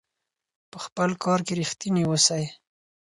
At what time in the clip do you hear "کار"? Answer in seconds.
1.23-1.39